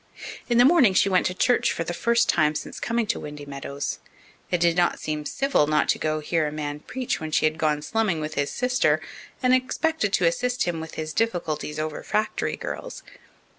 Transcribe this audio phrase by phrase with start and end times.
[0.49, 3.45] In the morning she went to church for the first time since coming to Windy
[3.45, 3.99] Meadows.
[4.49, 7.45] It did not seem civil not to go to hear a man preach when she
[7.45, 8.99] had gone slumming with his sister
[9.43, 13.03] and expected to assist him with his difficulties over factory girls.